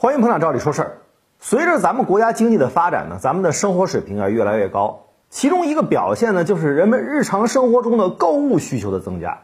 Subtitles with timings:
[0.00, 0.98] 欢迎捧场，照理说事儿。
[1.40, 5.06] 随着咱们国家经济的发展呢，咱们的生活水平啊越来越高。
[5.28, 9.40] 其中一个表现呢，就是人们日常生活中的购物需求的增加。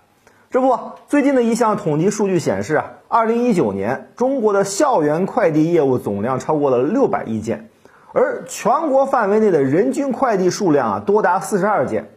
[0.52, 0.78] 这不，
[1.08, 7.68] 最近的一项统计数据显示啊，二零一九年中国的校园快递业务总量超过了六百亿件，
[8.12, 12.10] 而全国范围内的人均快递数量啊多达四十二件。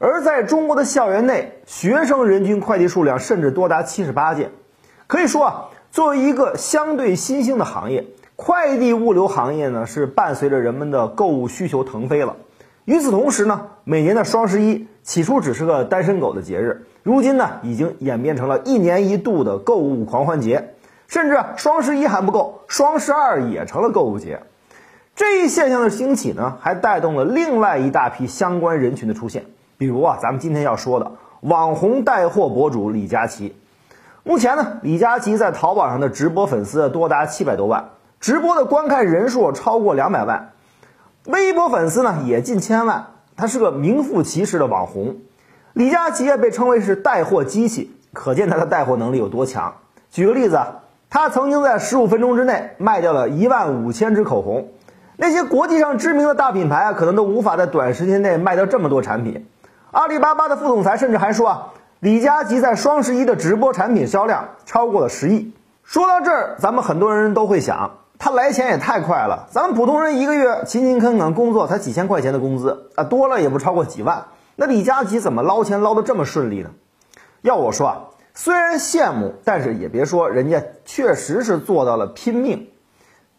[0.00, 4.50] 而在中国的校园内，学生人均快递数量甚至多达七十八件。
[5.06, 8.04] 可以说啊，作为一个相对新兴的行业，
[8.36, 12.36] 快递物流行业呢是伴随着人们的购物需求腾飞了。
[12.84, 20.74] 与此同时呢，每年的双十一起初只是个单身狗的节日，如今呢已经演变成了一年一度的购物狂欢节，
[21.06, 24.40] 甚至双十一还不够，双十二也成了购物节。
[25.16, 29.46] 这一现象的兴起呢，还带动了另外一大批相关人群的出现。
[29.76, 33.56] 比如啊，咱们今天要说的网红带货博主李佳琦。
[34.28, 40.50] 目前呢，李佳琦在淘宝上的直播粉丝多达七百多万，直播的观看人数超过两百万，
[41.24, 43.06] 微博粉丝呢也近千万。
[43.38, 45.16] 他是个名副其实的网红。
[45.72, 49.76] 李佳琦也被称为是带货机器，可见他的带货能力有多强。
[50.10, 54.68] 举个例子啊，他曾经在十五分钟之内卖掉了一万五千支口红，
[55.16, 59.46] 那些国际上知名的大品牌啊，可能都无法在短时间内卖掉这么多产品。
[59.90, 61.68] 阿里巴巴的副总裁甚至还说啊，
[62.00, 65.52] 李佳琦在双十一的直播产品销量超过了十亿。
[65.82, 69.48] 说到这儿，咱们很多人都会想，他来钱也太快了。
[69.50, 74.26] 咱们普通人一个月勤勤恳恳工作才几千块钱的工资啊，多了也不超过几万。
[74.54, 76.70] 那李佳琦怎么捞钱捞得这么顺利呢？
[77.42, 77.98] 要我说啊，
[78.32, 82.68] 虽然羡慕，但是也别说人家确实是做到了拼命。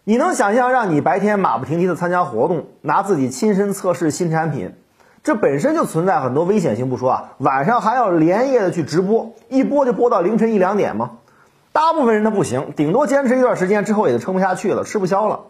[0.03, 4.73] 你能想象让你白天马不停蹄的参加活动，拿自己亲身测试新产品？
[5.21, 11.11] 这本身就存在很多危险性不说啊，晚上还要连夜的去直播，一播就播到凌晨一两点吗？
[11.71, 15.41] 大部分人他不行，顶多坚持一段时间之后也就撑不下去了，吃不消了。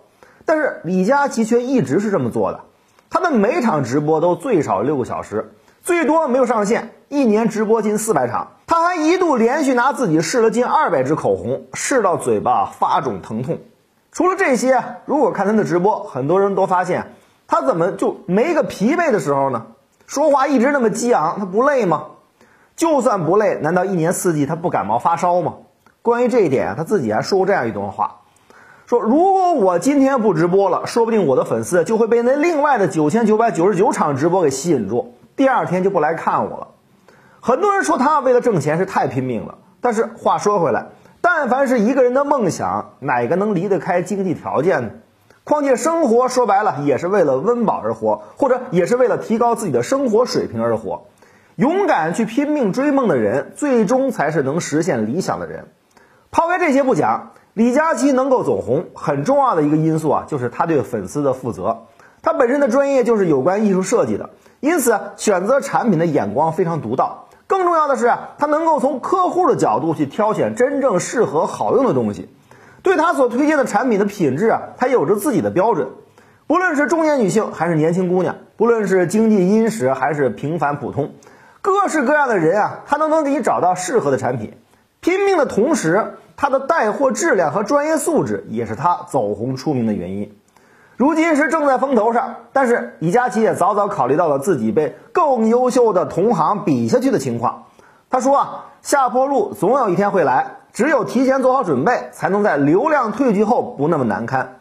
[0.45, 2.61] 但是李佳琦却一直是这么做的，
[3.09, 5.53] 他的每场直播都最少六个小时，
[5.83, 8.47] 最多没有上限，一年直播近四百场。
[8.65, 13.59] 他还一度连续拿自己试了近二百支口红，试到嘴巴发肿疼痛。
[14.11, 17.13] 除了这些，如果看他的直播，很多人都发现。
[17.52, 19.65] 他怎么就没个疲惫的时候呢？
[20.05, 22.05] 说话一直那么激昂，他不累吗？
[22.76, 25.55] 就算不累，难道一年四季他不感冒发烧吗？
[26.04, 28.17] 关于这一点，他自己还说过这样一段话：
[28.86, 36.67] 说如果我今天不直播了，说不定我的粉丝就会被那另外的九千九百九十九场直播给吸引住，第二天就不来看我了。
[37.39, 40.86] 很多人说他为了挣钱是太拼命了，但是话说回来，
[41.20, 44.89] 但凡是一个人的梦想，哪个能离得开经济条件呢？
[45.44, 51.05] 况且生活说白了也是为了温饱而活，或者也是为了提高自己的生活水平而活。
[51.55, 55.67] 勇敢去拼命追梦的人，最终才是能实现理想的人。
[56.32, 61.86] 抛开这些不讲，李佳琦能够走红，很重要的一个因素啊，就是他对粉丝的负责。
[62.21, 64.30] 他本身的专业就是有关艺术设计的，
[64.60, 67.26] 因此选择产品的眼光非常独到。
[67.48, 72.30] 更重要的是，他能够从客户的角度去挑选真正适合好用的东西。
[72.81, 75.89] 对他所推荐的产品的品质啊，他有着自己的标准。
[76.47, 81.11] 不论是中年女性还是年轻姑娘，不论是经济殷实还是平凡普通，
[81.61, 84.53] 各式各样的人啊，他都能给你找到适合的产品。
[84.99, 90.35] 拼命的同时，他的带货质量和专业素质也是他走红出名的原因。
[90.97, 97.65] 如今是正在风头上，但是李佳琦也早早考虑到了自己被更优秀的同行比下去的情况。
[98.09, 100.58] 他说啊，下坡路总有一天会来。
[100.73, 104.55] 只有提前做好准备，才能在流量退去后不那么难堪。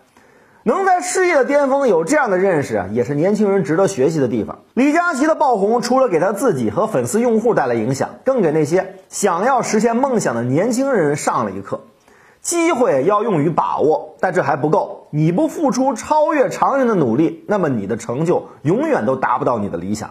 [0.64, 4.58] 能在事业的巅峰有这样的认识，也是年轻人值得学习的地方。
[4.74, 11.80] 李佳琦的爆红，除了给他自己和粉丝用户带来影响，更给那些想要实现梦想的年轻人上了一课：
[12.42, 15.06] 机会要用于把握，但这还不够。
[15.10, 20.10] 你不付出超越常人的努力，那么你的成就永远都达不到你的理想。